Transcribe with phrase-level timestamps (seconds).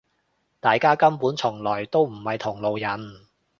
[0.59, 3.27] 大家根本從來都唔係同路人